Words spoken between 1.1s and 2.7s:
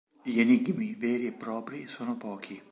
e propri sono pochi.